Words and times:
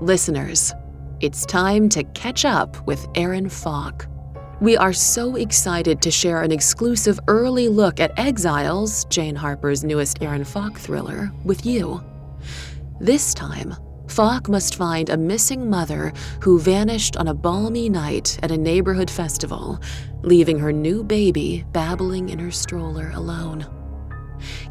Listeners, 0.00 0.72
it's 1.20 1.44
time 1.44 1.90
to 1.90 2.02
catch 2.14 2.46
up 2.46 2.86
with 2.86 3.06
Aaron 3.16 3.50
Falk. 3.50 4.06
We 4.62 4.74
are 4.74 4.94
so 4.94 5.36
excited 5.36 6.00
to 6.00 6.10
share 6.10 6.40
an 6.40 6.50
exclusive 6.50 7.20
early 7.28 7.68
look 7.68 8.00
at 8.00 8.18
Exiles, 8.18 9.04
Jane 9.10 9.34
Harper's 9.34 9.84
newest 9.84 10.22
Aaron 10.22 10.44
Falk 10.44 10.78
thriller, 10.78 11.30
with 11.44 11.66
you. 11.66 12.02
This 12.98 13.34
time, 13.34 13.76
Falk 14.08 14.48
must 14.48 14.76
find 14.76 15.10
a 15.10 15.18
missing 15.18 15.68
mother 15.68 16.14
who 16.42 16.58
vanished 16.58 17.18
on 17.18 17.28
a 17.28 17.34
balmy 17.34 17.90
night 17.90 18.38
at 18.42 18.50
a 18.50 18.56
neighborhood 18.56 19.10
festival, 19.10 19.78
leaving 20.22 20.58
her 20.58 20.72
new 20.72 21.04
baby 21.04 21.66
babbling 21.72 22.30
in 22.30 22.38
her 22.38 22.50
stroller 22.50 23.10
alone. 23.14 23.66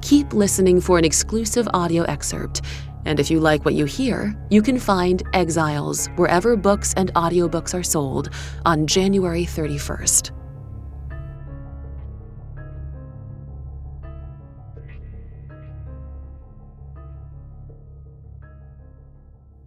Keep 0.02 0.34
listening 0.34 0.82
for 0.82 0.98
an 0.98 1.06
exclusive 1.06 1.68
audio 1.72 2.02
excerpt 2.06 2.62
and 3.06 3.20
if 3.20 3.32
you 3.32 3.40
like 3.40 3.66
what 3.66 3.74
you 3.74 3.86
hear, 3.86 4.36
you 4.50 4.62
can 4.62 4.80
find 4.80 5.24
Exiles 5.34 6.08
wherever 6.16 6.56
books 6.56 6.94
and 6.96 7.14
audiobooks 7.14 7.74
are 7.74 7.84
sold 7.84 8.30
on 8.66 8.88
January 8.88 9.46
31st. 9.46 10.32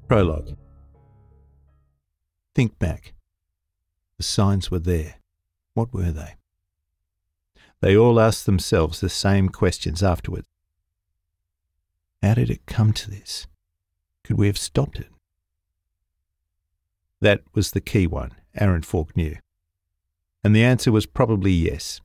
Prologue 0.09 0.57
Think 2.55 2.79
back. 2.79 3.15
The 4.19 4.23
signs 4.23 4.71
were 4.71 4.79
there. 4.79 5.15
What 5.73 5.95
were 5.95 6.13
they? 6.13 6.35
They 7.81 7.97
all 7.97 8.21
asked 8.21 8.45
themselves 8.45 9.01
the 9.01 9.09
same 9.09 9.49
questions 9.49 10.03
afterwards. 10.03 10.52
How 12.23 12.35
did 12.35 12.51
it 12.51 12.67
come 12.67 12.93
to 12.93 13.11
this? 13.11 13.49
Could 14.23 14.39
we 14.39 14.47
have 14.47 14.59
stopped 14.59 15.01
it? 15.01 15.09
That 17.21 17.43
was 17.53 17.73
the 17.73 17.81
key 17.81 18.07
one, 18.07 18.33
Aaron 18.55 18.83
Falk 18.83 19.17
knew. 19.17 19.37
And 20.45 20.55
the 20.55 20.63
answer 20.63 20.93
was 20.93 21.05
probably 21.05 21.51
yes. 21.51 22.01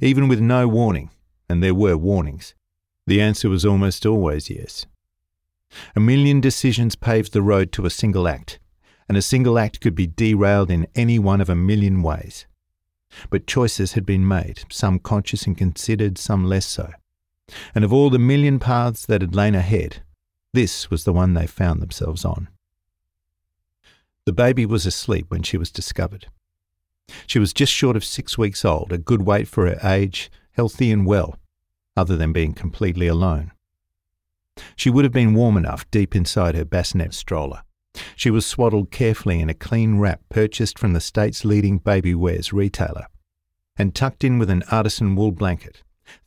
Even 0.00 0.26
with 0.26 0.40
no 0.40 0.66
warning, 0.66 1.10
and 1.50 1.62
there 1.62 1.74
were 1.74 1.98
warnings, 1.98 2.54
the 3.06 3.20
answer 3.20 3.50
was 3.50 3.64
almost 3.64 4.06
always 4.06 4.48
yes. 4.48 4.86
A 5.94 6.00
million 6.00 6.40
decisions 6.40 6.96
paved 6.96 7.34
the 7.34 7.42
road 7.42 7.72
to 7.72 7.84
a 7.84 7.90
single 7.90 8.26
act, 8.26 8.58
and 9.06 9.18
a 9.18 9.22
single 9.22 9.58
act 9.58 9.82
could 9.82 9.94
be 9.94 10.06
derailed 10.06 10.70
in 10.70 10.86
any 10.94 11.18
one 11.18 11.42
of 11.42 11.50
a 11.50 11.54
million 11.54 12.02
ways. 12.02 12.46
But 13.28 13.46
choices 13.46 13.92
had 13.92 14.06
been 14.06 14.26
made, 14.26 14.64
some 14.70 14.98
conscious 14.98 15.46
and 15.46 15.56
considered, 15.56 16.16
some 16.16 16.44
less 16.44 16.66
so 16.66 16.90
and 17.74 17.84
of 17.84 17.92
all 17.92 18.10
the 18.10 18.18
million 18.18 18.58
paths 18.58 19.06
that 19.06 19.20
had 19.20 19.34
lain 19.34 19.54
ahead, 19.54 20.02
this 20.52 20.90
was 20.90 21.04
the 21.04 21.12
one 21.12 21.34
they 21.34 21.46
found 21.46 21.80
themselves 21.80 22.24
on. 22.24 22.48
The 24.24 24.32
baby 24.32 24.66
was 24.66 24.86
asleep 24.86 25.26
when 25.28 25.42
she 25.42 25.56
was 25.56 25.70
discovered. 25.70 26.26
She 27.26 27.38
was 27.38 27.52
just 27.52 27.72
short 27.72 27.96
of 27.96 28.04
six 28.04 28.36
weeks 28.36 28.64
old, 28.64 28.92
a 28.92 28.98
good 28.98 29.22
weight 29.22 29.46
for 29.46 29.66
her 29.66 29.78
age, 29.88 30.30
healthy 30.52 30.90
and 30.90 31.06
well, 31.06 31.38
other 31.96 32.16
than 32.16 32.32
being 32.32 32.52
completely 32.52 33.06
alone. 33.06 33.52
She 34.74 34.90
would 34.90 35.04
have 35.04 35.12
been 35.12 35.34
warm 35.34 35.56
enough 35.56 35.88
deep 35.90 36.16
inside 36.16 36.54
her 36.54 36.64
bassinet 36.64 37.14
stroller. 37.14 37.62
She 38.16 38.30
was 38.30 38.44
swaddled 38.44 38.90
carefully 38.90 39.40
in 39.40 39.48
a 39.48 39.54
clean 39.54 39.98
wrap 39.98 40.20
purchased 40.28 40.78
from 40.78 40.92
the 40.92 41.00
state's 41.00 41.44
leading 41.44 41.78
baby 41.78 42.14
retailer, 42.14 43.06
and 43.76 43.94
tucked 43.94 44.24
in 44.24 44.38
with 44.38 44.50
an 44.50 44.64
artisan 44.70 45.14
wool 45.14 45.32
blanket 45.32 45.82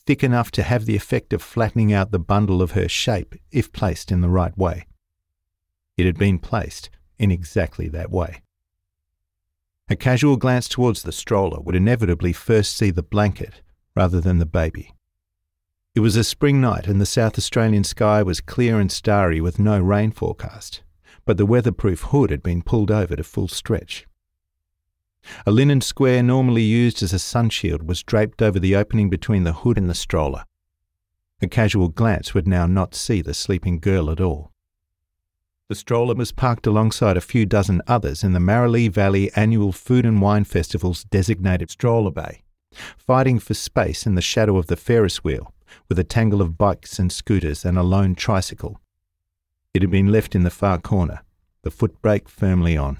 thick 0.05 0.23
enough 0.23 0.51
to 0.51 0.63
have 0.63 0.85
the 0.85 0.95
effect 0.95 1.33
of 1.33 1.41
flattening 1.41 1.93
out 1.93 2.11
the 2.11 2.19
bundle 2.19 2.61
of 2.61 2.71
her 2.71 2.87
shape 2.87 3.35
if 3.51 3.71
placed 3.71 4.11
in 4.11 4.21
the 4.21 4.29
right 4.29 4.57
way. 4.57 4.85
It 5.97 6.05
had 6.05 6.17
been 6.17 6.39
placed 6.39 6.89
in 7.17 7.31
exactly 7.31 7.87
that 7.89 8.11
way. 8.11 8.41
A 9.89 9.95
casual 9.95 10.37
glance 10.37 10.67
towards 10.67 11.01
the 11.01 11.11
stroller 11.11 11.59
would 11.59 11.75
inevitably 11.75 12.31
first 12.31 12.77
see 12.77 12.91
the 12.91 13.03
blanket 13.03 13.61
rather 13.95 14.21
than 14.21 14.37
the 14.37 14.45
baby. 14.45 14.93
It 15.95 16.01
was 16.01 16.15
a 16.15 16.23
spring 16.23 16.61
night 16.61 16.87
and 16.87 17.01
the 17.01 17.05
South 17.05 17.37
Australian 17.37 17.83
sky 17.83 18.21
was 18.21 18.39
clear 18.39 18.79
and 18.79 18.91
starry 18.91 19.41
with 19.41 19.57
no 19.57 19.79
rain 19.79 20.11
forecast, 20.11 20.83
but 21.25 21.37
the 21.37 21.45
weatherproof 21.45 22.01
hood 22.03 22.29
had 22.29 22.43
been 22.43 22.61
pulled 22.61 22.91
over 22.91 23.15
to 23.15 23.23
full 23.23 23.47
stretch. 23.47 24.05
A 25.45 25.51
linen 25.51 25.81
square 25.81 26.23
normally 26.23 26.63
used 26.63 27.03
as 27.03 27.13
a 27.13 27.19
sunshield 27.19 27.83
was 27.83 28.03
draped 28.03 28.41
over 28.41 28.59
the 28.59 28.75
opening 28.75 29.09
between 29.09 29.43
the 29.43 29.53
hood 29.53 29.77
and 29.77 29.89
the 29.89 29.95
stroller. 29.95 30.45
A 31.41 31.47
casual 31.47 31.87
glance 31.89 32.33
would 32.33 32.47
now 32.47 32.65
not 32.65 32.95
see 32.95 33.21
the 33.21 33.33
sleeping 33.33 33.79
girl 33.79 34.09
at 34.09 34.19
all. 34.19 34.51
The 35.69 35.75
stroller 35.75 36.15
was 36.15 36.31
parked 36.31 36.65
alongside 36.65 37.15
a 37.15 37.21
few 37.21 37.45
dozen 37.45 37.81
others 37.87 38.23
in 38.23 38.33
the 38.33 38.39
Marralee 38.39 38.89
Valley 38.89 39.31
annual 39.35 39.71
Food 39.71 40.05
and 40.05 40.19
Wine 40.19 40.43
Festival's 40.43 41.03
designated 41.03 41.69
stroller 41.69 42.11
bay, 42.11 42.41
fighting 42.97 43.39
for 43.39 43.53
space 43.53 44.05
in 44.05 44.15
the 44.15 44.21
shadow 44.21 44.57
of 44.57 44.65
the 44.65 44.75
Ferris 44.75 45.23
wheel 45.23 45.53
with 45.87 45.99
a 45.99 46.03
tangle 46.03 46.41
of 46.41 46.57
bikes 46.57 46.97
and 46.97 47.11
scooters 47.11 47.63
and 47.63 47.77
a 47.77 47.83
lone 47.83 48.15
tricycle. 48.15 48.81
It 49.73 49.83
had 49.83 49.91
been 49.91 50.11
left 50.11 50.33
in 50.33 50.43
the 50.43 50.49
far 50.49 50.79
corner, 50.79 51.21
the 51.61 51.71
foot 51.71 52.01
brake 52.01 52.27
firmly 52.27 52.75
on. 52.75 52.97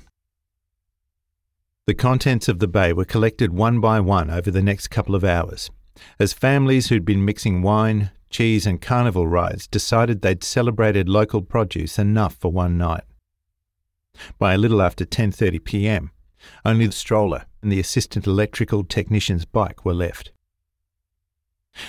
The 1.90 1.96
contents 1.96 2.48
of 2.48 2.60
the 2.60 2.68
bay 2.68 2.94
were 2.94 3.04
collected 3.04 3.52
one 3.52 3.80
by 3.80 4.00
one 4.00 4.30
over 4.30 4.52
the 4.52 4.62
next 4.62 4.90
couple 4.90 5.16
of 5.16 5.24
hours, 5.24 5.72
as 6.20 6.34
families 6.34 6.90
who'd 6.90 7.04
been 7.04 7.26
mixing 7.26 7.64
wine, 7.64 8.12
cheese, 8.30 8.68
and 8.68 8.80
carnival 8.80 9.26
rides 9.26 9.66
decided 9.66 10.22
they'd 10.22 10.44
celebrated 10.44 11.10
local 11.10 11.42
produce 11.42 11.98
enough 11.98 12.36
for 12.36 12.52
one 12.52 12.78
night. 12.78 13.06
By 14.38 14.54
a 14.54 14.58
little 14.60 14.84
after 14.84 15.04
10:30 15.04 15.64
p.m., 15.64 16.12
only 16.64 16.86
the 16.86 16.92
stroller 16.92 17.48
and 17.64 17.72
the 17.72 17.80
assistant 17.80 18.28
electrical 18.28 18.84
technician's 18.84 19.46
bike 19.46 19.84
were 19.84 19.96
left. 19.96 20.32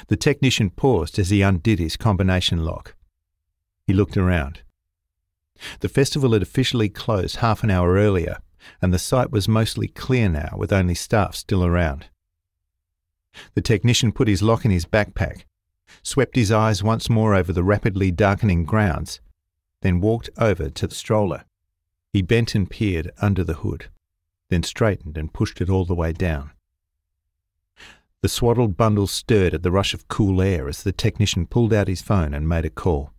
The 0.09 0.17
technician 0.17 0.71
paused 0.71 1.19
as 1.19 1.29
he 1.29 1.43
undid 1.43 1.79
his 1.79 1.99
combination 1.99 2.65
lock. 2.65 2.97
He 3.87 3.93
looked 3.93 4.17
around. 4.17 4.63
The 5.81 5.91
festival 5.91 6.33
had 6.33 6.41
officially 6.41 6.89
closed 6.89 7.37
half 7.37 7.63
an 7.63 7.69
hour 7.69 7.97
earlier, 7.97 8.39
and 8.81 8.93
the 8.93 8.99
site 8.99 9.31
was 9.31 9.49
mostly 9.49 9.89
clear 9.89 10.29
now 10.29 10.55
with 10.57 10.73
only 10.73 10.95
staff 10.95 11.35
still 11.35 11.65
around. 11.65 12.07
The 13.55 13.63
technician 13.63 14.13
put 14.13 14.29
his 14.29 14.43
lock 14.43 14.65
in 14.65 14.71
his 14.71 14.85
backpack, 14.85 15.45
swept 16.03 16.37
his 16.37 16.51
eyes 16.51 16.83
once 16.83 17.09
more 17.09 17.35
over 17.35 17.53
the 17.53 17.63
rapidly 17.63 18.11
darkening 18.11 18.65
grounds, 18.65 19.21
then 19.83 20.01
walked 20.01 20.31
over 20.37 20.69
to 20.69 20.87
the 20.87 20.95
stroller. 20.95 21.45
He 22.13 22.23
bent 22.23 22.55
and 22.55 22.69
peered 22.69 23.11
under 23.21 23.45
the 23.45 23.55
hood, 23.55 23.87
then 24.49 24.63
straightened 24.63 25.17
and 25.17 25.33
pushed 25.33 25.61
it 25.61 25.71
all 25.71 25.85
the 25.85 25.95
way 25.95 26.13
down. 26.13 26.51
The 28.23 28.29
swaddled 28.29 28.77
bundle 28.77 29.07
stirred 29.07 29.55
at 29.55 29.63
the 29.63 29.71
rush 29.71 29.95
of 29.95 30.09
cool 30.09 30.43
air 30.43 30.69
as 30.69 30.83
the 30.83 30.93
technician 30.93 31.47
pulled 31.47 31.73
out 31.73 31.89
his 31.89 32.03
phone 32.03 32.35
and 32.35 32.49
made 32.49 32.67
a 32.67 32.71
call. 32.71 33.13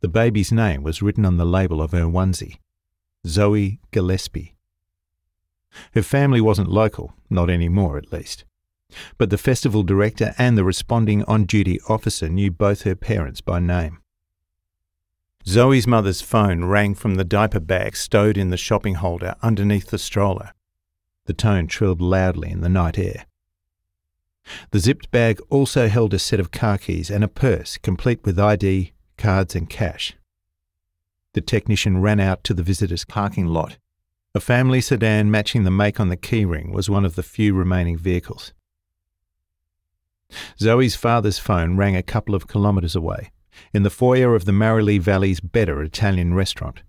The 0.00 0.08
baby's 0.08 0.52
name 0.52 0.82
was 0.82 1.00
written 1.00 1.24
on 1.24 1.38
the 1.38 1.46
label 1.46 1.80
of 1.80 1.92
her 1.92 2.06
onesie, 2.06 2.58
Zoe 3.26 3.80
Gillespie. 3.92 4.54
Her 5.94 6.02
family 6.02 6.40
wasn't 6.40 6.68
local, 6.68 7.14
not 7.30 7.48
anymore 7.48 7.96
at 7.96 8.12
least. 8.12 8.44
But 9.16 9.30
the 9.30 9.38
festival 9.38 9.82
director 9.82 10.34
and 10.36 10.56
the 10.58 10.64
responding 10.64 11.24
on 11.24 11.44
duty 11.44 11.80
officer 11.88 12.28
knew 12.28 12.50
both 12.50 12.82
her 12.82 12.94
parents 12.94 13.40
by 13.40 13.58
name. 13.58 14.00
Zoe's 15.46 15.86
mother's 15.86 16.20
phone 16.20 16.64
rang 16.64 16.94
from 16.94 17.16
the 17.16 17.24
diaper 17.24 17.58
bag 17.60 17.96
stowed 17.96 18.36
in 18.36 18.50
the 18.50 18.56
shopping 18.56 18.94
holder 18.94 19.34
underneath 19.42 19.88
the 19.88 19.98
stroller. 19.98 20.52
The 21.26 21.32
tone 21.32 21.66
trilled 21.66 22.00
loudly 22.00 22.50
in 22.50 22.60
the 22.60 22.68
night 22.68 22.98
air. 22.98 23.26
The 24.70 24.78
zipped 24.80 25.10
bag 25.10 25.40
also 25.50 25.88
held 25.88 26.14
a 26.14 26.18
set 26.18 26.40
of 26.40 26.50
car 26.50 26.78
keys 26.78 27.10
and 27.10 27.24
a 27.24 27.28
purse 27.28 27.78
complete 27.78 28.24
with 28.24 28.38
ID, 28.38 28.92
cards, 29.16 29.54
and 29.54 29.68
cash. 29.68 30.14
The 31.34 31.40
technician 31.40 32.00
ran 32.00 32.20
out 32.20 32.44
to 32.44 32.54
the 32.54 32.62
visitor's 32.62 33.04
parking 33.04 33.46
lot. 33.46 33.78
A 34.34 34.40
family 34.40 34.80
sedan 34.80 35.30
matching 35.30 35.64
the 35.64 35.70
make 35.70 35.98
on 35.98 36.08
the 36.08 36.16
keyring 36.16 36.72
was 36.72 36.90
one 36.90 37.04
of 37.04 37.14
the 37.14 37.22
few 37.22 37.54
remaining 37.54 37.96
vehicles. 37.96 38.52
Zoe's 40.58 40.96
father's 40.96 41.38
phone 41.38 41.76
rang 41.76 41.96
a 41.96 42.02
couple 42.02 42.34
of 42.34 42.48
kilometres 42.48 42.96
away, 42.96 43.32
in 43.72 43.82
the 43.82 43.90
foyer 43.90 44.34
of 44.34 44.44
the 44.44 44.52
Marralee 44.52 45.00
Valley's 45.00 45.40
Better 45.40 45.82
Italian 45.82 46.34
restaurant. 46.34 46.82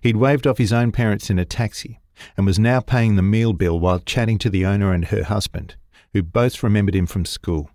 He'd 0.00 0.16
waved 0.16 0.46
off 0.46 0.58
his 0.58 0.72
own 0.72 0.92
parents 0.92 1.30
in 1.30 1.38
a 1.38 1.44
taxi 1.44 2.00
and 2.36 2.46
was 2.46 2.58
now 2.58 2.80
paying 2.80 3.16
the 3.16 3.22
meal 3.22 3.52
bill 3.52 3.80
while 3.80 3.98
chatting 3.98 4.38
to 4.38 4.50
the 4.50 4.66
owner 4.66 4.92
and 4.92 5.06
her 5.06 5.24
husband, 5.24 5.76
who 6.12 6.22
both 6.22 6.62
remembered 6.62 6.94
him 6.94 7.06
from 7.06 7.24
school. 7.24 7.70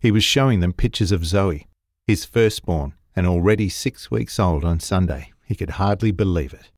He 0.00 0.10
was 0.10 0.24
showing 0.24 0.60
them 0.60 0.72
pictures 0.72 1.12
of 1.12 1.24
Zoe, 1.24 1.66
his 2.06 2.24
firstborn, 2.24 2.94
and 3.16 3.26
already 3.26 3.68
six 3.68 4.10
weeks 4.10 4.38
old 4.38 4.64
on 4.64 4.80
Sunday. 4.80 5.32
He 5.44 5.54
could 5.54 5.70
hardly 5.70 6.10
believe 6.10 6.52
it. 6.52 6.70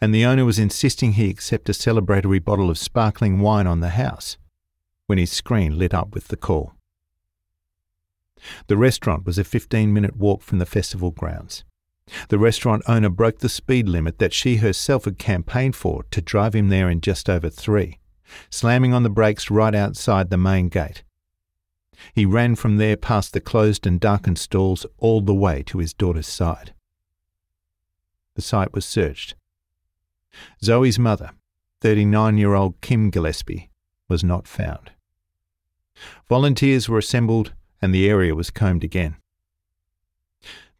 And 0.00 0.14
the 0.14 0.24
owner 0.24 0.44
was 0.44 0.58
insisting 0.58 1.12
he 1.12 1.30
accept 1.30 1.68
a 1.68 1.72
celebratory 1.72 2.42
bottle 2.42 2.70
of 2.70 2.78
sparkling 2.78 3.40
wine 3.40 3.66
on 3.66 3.80
the 3.80 3.90
house 3.90 4.36
when 5.06 5.18
his 5.18 5.30
screen 5.30 5.78
lit 5.78 5.94
up 5.94 6.14
with 6.14 6.28
the 6.28 6.36
call. 6.36 6.74
The 8.66 8.76
restaurant 8.76 9.24
was 9.24 9.38
a 9.38 9.44
15 9.44 9.92
minute 9.92 10.16
walk 10.16 10.42
from 10.42 10.58
the 10.58 10.66
festival 10.66 11.10
grounds. 11.10 11.64
The 12.28 12.38
restaurant 12.38 12.82
owner 12.86 13.08
broke 13.08 13.38
the 13.38 13.48
speed 13.48 13.88
limit 13.88 14.18
that 14.18 14.32
she 14.32 14.56
herself 14.56 15.04
had 15.04 15.18
campaigned 15.18 15.76
for 15.76 16.04
to 16.10 16.20
drive 16.20 16.54
him 16.54 16.68
there 16.68 16.90
in 16.90 17.00
just 17.00 17.30
over 17.30 17.48
three, 17.48 18.00
slamming 18.50 18.92
on 18.92 19.04
the 19.04 19.10
brakes 19.10 19.50
right 19.50 19.74
outside 19.74 20.28
the 20.28 20.36
main 20.36 20.68
gate. 20.68 21.03
He 22.12 22.26
ran 22.26 22.54
from 22.56 22.76
there 22.76 22.96
past 22.96 23.32
the 23.32 23.40
closed 23.40 23.86
and 23.86 24.00
darkened 24.00 24.38
stalls 24.38 24.86
all 24.98 25.20
the 25.20 25.34
way 25.34 25.62
to 25.64 25.78
his 25.78 25.94
daughter's 25.94 26.26
side. 26.26 26.74
The 28.34 28.42
site 28.42 28.72
was 28.72 28.84
searched. 28.84 29.34
Zoe's 30.62 30.98
mother, 30.98 31.30
39 31.80 32.38
year 32.38 32.54
old 32.54 32.80
Kim 32.80 33.10
Gillespie, 33.10 33.70
was 34.08 34.24
not 34.24 34.48
found. 34.48 34.90
Volunteers 36.28 36.88
were 36.88 36.98
assembled 36.98 37.52
and 37.80 37.94
the 37.94 38.08
area 38.08 38.34
was 38.34 38.50
combed 38.50 38.82
again. 38.82 39.16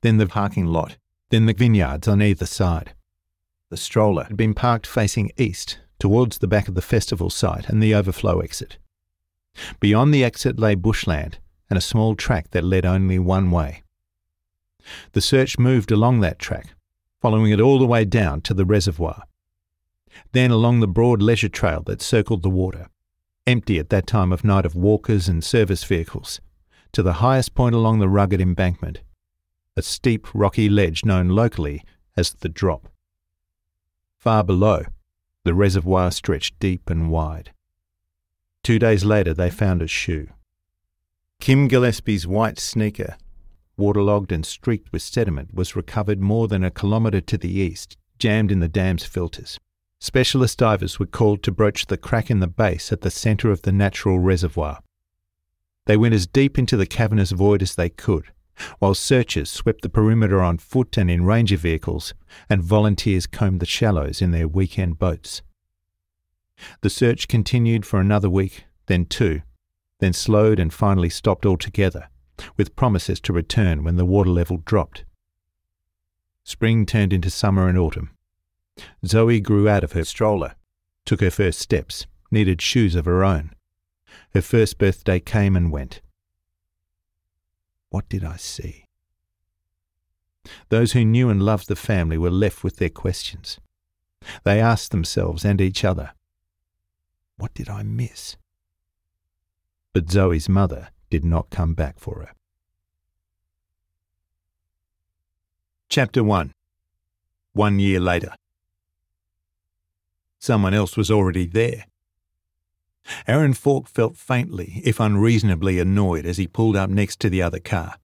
Then 0.01 0.17
the 0.19 0.27
parking 0.27 0.67
lot, 0.67 0.97
then 1.31 1.47
the 1.47 1.55
vineyards 1.55 2.09
on 2.09 2.21
either 2.21 2.47
side. 2.47 2.95
The 3.71 3.77
stroller 3.77 4.25
had 4.25 4.37
been 4.37 4.55
parked 4.55 4.87
facing 4.87 5.31
east, 5.37 5.79
towards 5.99 6.39
the 6.39 6.47
back 6.47 6.69
of 6.69 6.75
the 6.75 6.83
festival 6.83 7.31
site 7.31 7.69
and 7.69 7.83
the 7.83 7.95
overflow 7.95 8.41
exit. 8.41 8.79
Beyond 9.81 10.13
the 10.13 10.25
exit 10.25 10.59
lay 10.59 10.75
bushland 10.75 11.39
and 11.71 11.77
a 11.77 11.83
small 11.83 12.15
track 12.15 12.51
that 12.51 12.65
led 12.65 12.85
only 12.85 13.19
one 13.19 13.51
way. 13.51 13.83
The 15.13 15.21
search 15.21 15.59
moved 15.59 15.91
along 15.91 16.21
that 16.21 16.39
track, 16.39 16.75
following 17.21 17.51
it 17.51 17.61
all 17.61 17.79
the 17.79 17.87
way 17.87 18.05
down 18.05 18.41
to 18.43 18.55
the 18.55 18.65
reservoir. 18.65 19.23
Then 20.33 20.51
along 20.51 20.81
the 20.81 20.87
broad 20.87 21.23
leisure 21.23 21.49
trail 21.49 21.83
that 21.87 22.03
circled 22.03 22.43
the 22.43 22.51
water, 22.51 22.89
empty 23.47 23.79
at 23.79 23.91
that 23.91 24.07
time 24.07 24.33
of 24.33 24.45
night 24.45 24.67
of 24.67 24.75
walkers 24.75 25.29
and 25.29 25.43
service 25.43 25.85
vehicles, 25.85 26.41
to 26.93 27.03
the 27.03 27.15
highest 27.15 27.55
point 27.55 27.75
along 27.75 27.99
the 27.99 28.09
rugged 28.09 28.41
embankment, 28.41 29.01
a 29.77 29.83
steep 29.83 30.27
rocky 30.35 30.69
ledge 30.69 31.05
known 31.05 31.29
locally 31.29 31.83
as 32.17 32.33
the 32.35 32.49
Drop. 32.49 32.89
Far 34.19 34.45
below, 34.45 34.85
the 35.45 35.55
reservoir 35.55 36.11
stretched 36.11 36.59
deep 36.59 36.89
and 36.89 37.11
wide. 37.11 37.53
Two 38.65 38.79
days 38.79 39.05
later, 39.05 39.35
they 39.35 39.51
found 39.51 39.83
a 39.83 39.87
shoe. 39.87 40.29
Kim 41.39 41.69
Gillespie's 41.69 42.27
white 42.27 42.59
sneaker, 42.59 43.19
waterlogged 43.77 44.33
and 44.33 44.47
streaked 44.47 44.91
with 44.91 45.03
sediment, 45.03 45.53
was 45.53 45.77
recovered 45.77 46.19
more 46.19 46.49
than 46.49 46.65
a 46.65 46.71
kilometre 46.71 47.21
to 47.21 47.37
the 47.37 47.53
east, 47.53 47.99
jammed 48.19 48.51
in 48.51 48.61
the 48.61 48.69
dam's 48.69 49.05
filters. 49.05 49.59
Specialist 50.01 50.59
divers 50.59 50.99
were 50.99 51.05
called 51.05 51.43
to 51.43 51.53
broach 51.53 51.87
the 51.87 51.99
crack 51.99 52.31
in 52.31 52.41
the 52.41 52.47
base 52.47 52.91
at 52.91 53.03
the 53.03 53.11
centre 53.11 53.51
of 53.51 53.63
the 53.63 53.73
natural 53.73 54.19
reservoir. 54.19 54.81
They 55.85 55.99
went 55.99 56.15
as 56.15 56.27
deep 56.27 56.59
into 56.59 56.79
the 56.79 56.87
cavernous 56.87 57.33
void 57.33 57.61
as 57.61 57.75
they 57.75 57.91
could, 57.91 58.33
while 58.79 58.95
searchers 58.95 59.51
swept 59.51 59.83
the 59.83 59.91
perimeter 59.91 60.41
on 60.41 60.57
foot 60.57 60.97
and 60.97 61.11
in 61.11 61.27
ranger 61.27 61.59
vehicles, 61.59 62.15
and 62.49 62.63
volunteers 62.63 63.27
combed 63.27 63.61
the 63.61 63.67
shallows 63.67 64.23
in 64.23 64.31
their 64.31 64.49
weekend 64.49 64.99
boats. 64.99 65.43
The 66.81 66.91
search 66.91 67.29
continued 67.29 67.87
for 67.87 68.01
another 68.01 68.31
week, 68.31 68.65
then 68.87 69.07
two, 69.07 69.43
then 70.01 70.13
slowed 70.13 70.59
and 70.59 70.73
finally 70.73 71.09
stopped 71.09 71.47
altogether, 71.47 72.09
with 72.57 72.77
promises 72.77 73.21
to 73.21 73.33
return 73.33 73.85
when 73.85 73.97
the 73.97 74.05
water 74.05 74.31
level 74.31 74.59
dropped. 74.59 75.05
Spring 76.43 76.85
turned 76.85 77.13
into 77.13 77.31
summer 77.31 77.69
and 77.69 77.79
autumn. 77.79 78.11
Zoe 79.07 79.41
grew 79.41 79.69
out 79.69 79.85
of 79.85 79.93
her 79.93 80.05
stroller, 80.05 80.57
took 81.07 81.21
her 81.21 81.31
first 81.31 81.59
steps, 81.59 82.07
needed 82.31 82.61
shoes 82.61 82.95
of 82.95 83.07
her 83.07 83.25
own. 83.25 83.53
Her 84.35 84.43
first 84.43 84.79
birthday 84.79 85.21
came 85.21 85.57
and 85.57 85.73
went. 85.73 86.01
What 87.91 88.09
did 88.09 88.25
I 88.25 88.37
see? 88.37 88.85
Those 90.69 90.93
who 90.93 91.05
knew 91.05 91.31
and 91.31 91.43
loved 91.43 91.69
the 91.69 91.77
family 91.77 92.19
were 92.19 92.31
left 92.31 92.63
with 92.65 92.77
their 92.77 92.91
questions. 92.91 93.61
They 94.45 94.61
asked 94.61 94.91
themselves 94.91 95.45
and 95.45 95.61
each 95.61 95.85
other, 95.85 96.13
What 97.37 97.55
did 97.55 97.69
I 97.69 97.83
miss? 97.83 98.37
But 99.93 100.11
Zoe's 100.11 100.49
mother 100.49 100.89
did 101.11 101.25
not 101.25 101.51
come 101.51 101.75
back 101.75 101.99
for 101.99 102.21
her. 102.21 102.33
Chapter 105.89 106.25
1 106.25 106.53
One 107.53 107.79
year 107.79 108.01
later. 108.01 108.35
Someone 110.41 110.75
else 110.75 110.97
was 110.97 111.11
already 111.11 111.47
there. 111.47 111.87
Aaron 113.27 113.55
Falk 113.55 113.89
felt 113.89 114.17
faintly, 114.17 114.81
if 114.85 114.99
unreasonably, 114.99 115.79
annoyed 115.79 116.27
as 116.27 116.37
he 116.37 116.47
pulled 116.47 116.77
up 116.77 116.91
next 116.91 117.21
to 117.21 117.31
the 117.31 117.43
other 117.43 117.61
car. 117.61 117.97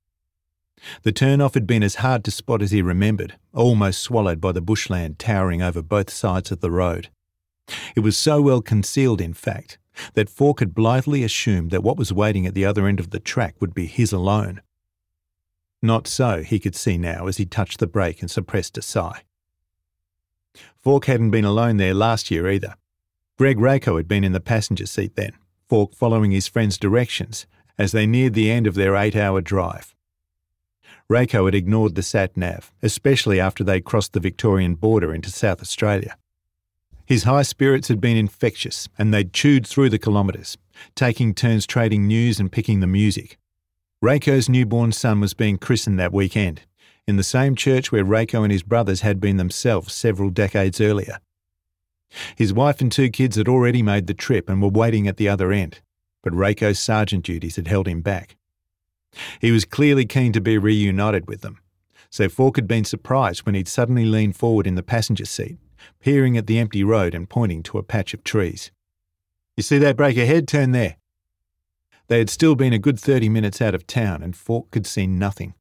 The 1.03 1.12
turnoff 1.12 1.55
had 1.55 1.67
been 1.67 1.82
as 1.82 1.97
hard 1.97 2.25
to 2.25 2.31
spot 2.31 2.62
as 2.62 2.71
he 2.71 2.81
remembered, 2.81 3.38
almost 3.53 4.00
swallowed 4.00 4.41
by 4.41 4.53
the 4.53 4.61
bushland 4.61 5.19
towering 5.19 5.61
over 5.62 5.82
both 5.82 6.11
sides 6.11 6.50
of 6.50 6.61
the 6.61 6.71
road. 6.71 7.11
It 7.94 8.00
was 8.00 8.17
so 8.17 8.40
well 8.40 8.62
concealed, 8.62 9.20
in 9.20 9.34
fact, 9.34 9.78
that 10.14 10.31
Falk 10.31 10.61
had 10.61 10.75
blithely 10.75 11.22
assumed 11.22 11.70
that 11.70 11.82
what 11.82 11.96
was 11.96 12.12
waiting 12.12 12.46
at 12.46 12.55
the 12.55 12.64
other 12.64 12.87
end 12.87 13.00
of 13.00 13.11
the 13.11 13.20
track 13.20 13.56
would 13.61 13.75
be 13.75 13.87
his 13.87 14.12
alone. 14.12 14.62
Not 15.82 16.06
so, 16.06 16.43
he 16.43 16.58
could 16.58 16.75
see 16.75 16.99
now 16.99 17.26
as 17.26 17.38
he 17.38 17.46
touched 17.46 17.78
the 17.78 17.87
brake 17.87 18.20
and 18.20 18.31
suppressed 18.31 18.76
a 18.78 18.82
sigh. 18.82 19.22
Falk 20.82 21.06
hadn't 21.06 21.31
been 21.31 21.44
alone 21.44 21.77
there 21.77 21.94
last 21.94 22.31
year 22.31 22.50
either. 22.50 22.74
Greg 23.39 23.58
Raco 23.58 23.96
had 23.96 24.08
been 24.08 24.24
in 24.24 24.32
the 24.32 24.41
passenger 24.41 24.86
seat 24.86 25.17
then, 25.17 25.32
Falk 25.69 25.94
following 25.94 26.31
his 26.31 26.48
friend's 26.48 26.77
directions 26.77 27.46
as 27.79 27.93
they 27.93 28.06
neared 28.06 28.34
the 28.34 28.50
end 28.50 28.67
of 28.67 28.74
their 28.74 28.96
eight 28.96 29.17
hour 29.17 29.41
drive. 29.41 29.94
Raco 31.10 31.46
had 31.46 31.55
ignored 31.55 31.94
the 31.94 32.03
sat 32.03 32.36
nav, 32.36 32.72
especially 32.82 33.41
after 33.41 33.65
they 33.65 33.81
crossed 33.81 34.12
the 34.12 34.20
Victorian 34.20 34.74
border 34.74 35.15
into 35.15 35.31
South 35.31 35.62
Australia. 35.62 36.17
His 37.10 37.24
high 37.24 37.43
spirits 37.43 37.88
had 37.88 38.00
been 38.00 38.17
infectious, 38.17 38.88
and 38.96 39.12
they'd 39.12 39.32
chewed 39.32 39.67
through 39.67 39.90
the 39.90 39.98
kilometres, 39.98 40.56
taking 40.94 41.34
turns 41.34 41.67
trading 41.67 42.06
news 42.06 42.38
and 42.38 42.52
picking 42.52 42.79
the 42.79 42.86
music. 42.86 43.36
Raco's 44.00 44.48
newborn 44.48 44.93
son 44.93 45.19
was 45.19 45.34
being 45.34 45.58
christened 45.58 45.98
that 45.98 46.12
weekend, 46.12 46.60
in 47.08 47.17
the 47.17 47.24
same 47.24 47.56
church 47.56 47.90
where 47.90 48.05
Raco 48.05 48.44
and 48.44 48.52
his 48.52 48.62
brothers 48.62 49.00
had 49.00 49.20
been 49.20 49.38
themselves 49.38 49.93
several 49.93 50.31
decades 50.31 50.81
earlier. 50.81 51.19
His 52.36 52.52
wife 52.52 52.81
and 52.81 52.93
two 52.93 53.10
kids 53.10 53.34
had 53.34 53.48
already 53.48 53.82
made 53.82 54.06
the 54.06 54.14
trip 54.14 54.48
and 54.48 54.62
were 54.62 54.69
waiting 54.69 55.08
at 55.08 55.17
the 55.17 55.29
other 55.29 55.50
end, 55.50 55.81
but 56.22 56.32
Raco's 56.32 56.79
sergeant 56.79 57.24
duties 57.24 57.56
had 57.56 57.67
held 57.67 57.88
him 57.88 58.02
back. 58.02 58.36
He 59.40 59.50
was 59.50 59.64
clearly 59.64 60.06
keen 60.06 60.32
to 60.32 60.40
be 60.40 60.58
reunited 60.58 61.26
with 61.26 61.40
them, 61.40 61.58
so 62.08 62.29
Falk 62.29 62.55
had 62.55 62.69
been 62.69 62.84
surprised 62.84 63.44
when 63.44 63.56
he'd 63.56 63.67
suddenly 63.67 64.05
leaned 64.05 64.36
forward 64.36 64.69
in 64.69 64.76
the 64.76 64.84
passenger 64.84 65.24
seat, 65.24 65.58
peering 66.01 66.37
at 66.37 66.46
the 66.46 66.58
empty 66.58 66.84
road 66.84 67.15
and 67.15 67.29
pointing 67.29 67.63
to 67.65 67.79
a 67.79 67.82
patch 67.82 68.15
of 68.15 68.25
trees. 68.25 68.70
You 69.56 69.63
see 69.63 69.79
that 69.79 69.96
break 69.96 70.17
ahead? 70.17 70.49
Turn 70.49 70.72
there. 70.72 70.96
They 72.08 72.19
had 72.19 72.31
still 72.31 72.55
been 72.55 72.72
a 72.72 72.79
good 72.79 72.99
30 72.99 73.29
minutes 73.29 73.63
out 73.63 73.75
of 73.75 73.87
town, 73.87 74.22
and 74.22 74.34
Falk 74.34 74.70
could 74.70 74.87
see 74.87 75.06
nothing. 75.06 75.55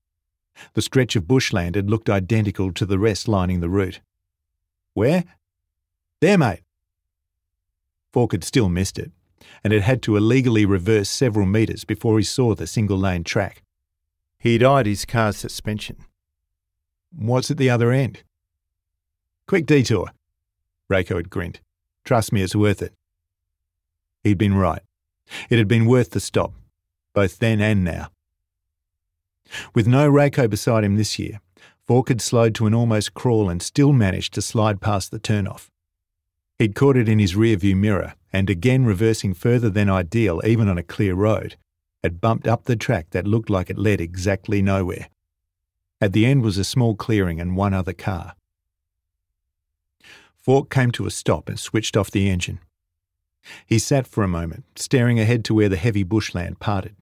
The 0.73 0.81
stretch 0.81 1.15
of 1.15 1.27
bushland 1.27 1.75
had 1.75 1.89
looked 1.89 2.09
identical 2.09 2.73
to 2.73 2.85
the 2.85 2.99
rest 2.99 3.27
lining 3.27 3.59
the 3.59 3.69
route. 3.69 4.01
Where? 4.93 5.25
There, 6.21 6.38
mate. 6.38 6.61
Falk 8.11 8.31
had 8.31 8.43
still 8.43 8.69
missed 8.69 8.97
it, 8.97 9.11
and 9.63 9.71
had 9.73 9.83
had 9.83 10.01
to 10.03 10.17
illegally 10.17 10.65
reverse 10.65 11.09
several 11.09 11.45
metres 11.45 11.83
before 11.83 12.17
he 12.17 12.23
saw 12.23 12.55
the 12.55 12.67
single 12.67 12.97
lane 12.97 13.23
track. 13.23 13.63
He'd 14.39 14.63
eyed 14.63 14.85
his 14.85 15.05
car's 15.05 15.38
suspension. 15.38 15.97
What's 17.15 17.51
at 17.51 17.57
the 17.57 17.69
other 17.69 17.91
end? 17.91 18.23
Quick 19.49 19.65
detour. 19.65 20.11
Raco 20.91 21.15
had 21.15 21.31
grinned. 21.31 21.59
Trust 22.05 22.31
me, 22.31 22.43
it's 22.43 22.55
worth 22.55 22.83
it. 22.83 22.93
He'd 24.23 24.37
been 24.37 24.53
right. 24.53 24.83
It 25.49 25.57
had 25.57 25.67
been 25.67 25.87
worth 25.87 26.11
the 26.11 26.19
stop, 26.19 26.53
both 27.15 27.39
then 27.39 27.59
and 27.59 27.83
now. 27.83 28.09
With 29.73 29.87
no 29.87 30.07
Raco 30.07 30.47
beside 30.47 30.83
him 30.83 30.97
this 30.97 31.17
year, 31.17 31.41
Falk 31.87 32.09
had 32.09 32.21
slowed 32.21 32.53
to 32.53 32.67
an 32.67 32.75
almost 32.75 33.15
crawl 33.15 33.49
and 33.49 33.59
still 33.59 33.91
managed 33.91 34.35
to 34.35 34.43
slide 34.43 34.81
past 34.81 35.09
the 35.09 35.19
turnoff. 35.19 35.71
He'd 36.59 36.75
caught 36.75 36.95
it 36.95 37.09
in 37.09 37.17
his 37.17 37.33
rearview 37.33 37.75
mirror 37.75 38.13
and, 38.31 38.51
again 38.51 38.85
reversing 38.85 39.33
further 39.33 39.71
than 39.71 39.89
ideal 39.89 40.43
even 40.45 40.69
on 40.69 40.77
a 40.77 40.83
clear 40.83 41.15
road, 41.15 41.55
had 42.03 42.21
bumped 42.21 42.47
up 42.47 42.65
the 42.65 42.75
track 42.75 43.07
that 43.09 43.25
looked 43.25 43.49
like 43.49 43.71
it 43.71 43.79
led 43.79 43.99
exactly 43.99 44.61
nowhere. 44.61 45.09
At 45.99 46.13
the 46.13 46.27
end 46.27 46.43
was 46.43 46.59
a 46.59 46.63
small 46.63 46.93
clearing 46.93 47.41
and 47.41 47.57
one 47.57 47.73
other 47.73 47.93
car. 47.93 48.35
Falk 50.49 50.71
came 50.71 50.89
to 50.89 51.05
a 51.05 51.11
stop 51.11 51.47
and 51.47 51.59
switched 51.59 51.95
off 51.95 52.09
the 52.09 52.27
engine. 52.27 52.57
He 53.67 53.77
sat 53.77 54.07
for 54.07 54.23
a 54.23 54.27
moment, 54.27 54.63
staring 54.75 55.19
ahead 55.19 55.45
to 55.45 55.53
where 55.53 55.69
the 55.69 55.77
heavy 55.77 56.01
bushland 56.01 56.59
parted. 56.59 56.95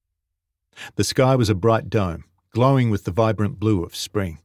The 0.98 1.06
sky 1.06 1.34
was 1.38 1.50
a 1.50 1.56
bright 1.56 1.90
dome, 1.90 2.26
glowing 2.52 2.90
with 2.90 3.06
the 3.06 3.12
vibrant 3.12 3.58
blue 3.58 3.86
of 3.86 3.96
spring. 3.96 4.40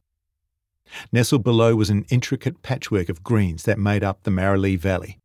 Nestled 1.11 1.43
below 1.43 1.75
was 1.75 1.89
an 1.89 2.05
intricate 2.09 2.61
patchwork 2.61 3.09
of 3.09 3.25
greens 3.25 3.63
that 3.63 3.77
made 3.77 4.05
up 4.05 4.23
the 4.23 4.31
Marralee 4.31 4.79
Valley. 4.79 5.19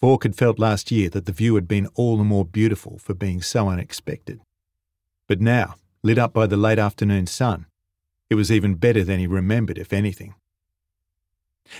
Falk 0.00 0.22
had 0.22 0.34
felt 0.34 0.58
last 0.58 0.90
year 0.90 1.10
that 1.10 1.26
the 1.26 1.32
view 1.32 1.56
had 1.56 1.68
been 1.68 1.86
all 1.96 2.16
the 2.16 2.24
more 2.24 2.46
beautiful 2.46 2.96
for 2.96 3.12
being 3.12 3.42
so 3.42 3.68
unexpected. 3.68 4.40
But 5.28 5.42
now, 5.42 5.74
lit 6.02 6.16
up 6.16 6.32
by 6.32 6.46
the 6.46 6.56
late 6.56 6.78
afternoon 6.78 7.26
sun, 7.26 7.66
it 8.30 8.36
was 8.36 8.50
even 8.50 8.76
better 8.76 9.04
than 9.04 9.18
he 9.18 9.26
remembered, 9.26 9.76
if 9.76 9.92
anything. 9.92 10.34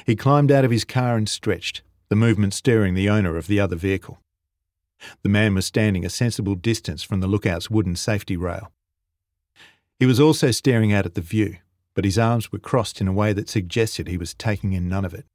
He 0.06 0.16
climbed 0.16 0.52
out 0.52 0.64
of 0.64 0.70
his 0.70 0.84
car 0.84 1.16
and 1.16 1.28
stretched, 1.28 1.82
the 2.08 2.16
movement 2.16 2.54
stirring 2.54 2.94
the 2.94 3.08
owner 3.08 3.36
of 3.36 3.46
the 3.46 3.60
other 3.60 3.76
vehicle. 3.76 4.20
The 5.22 5.28
man 5.28 5.54
was 5.54 5.66
standing 5.66 6.04
a 6.04 6.10
sensible 6.10 6.54
distance 6.54 7.02
from 7.02 7.20
the 7.20 7.26
lookout's 7.26 7.70
wooden 7.70 7.96
safety 7.96 8.36
rail. 8.36 8.70
He 9.98 10.06
was 10.06 10.20
also 10.20 10.50
staring 10.50 10.92
out 10.92 11.06
at 11.06 11.14
the 11.14 11.20
view, 11.20 11.56
but 11.94 12.04
his 12.04 12.18
arms 12.18 12.52
were 12.52 12.58
crossed 12.58 13.00
in 13.00 13.08
a 13.08 13.12
way 13.12 13.32
that 13.32 13.48
suggested 13.48 14.08
he 14.08 14.16
was 14.16 14.34
taking 14.34 14.72
in 14.72 14.88
none 14.88 15.04
of 15.04 15.14
it. 15.14 15.26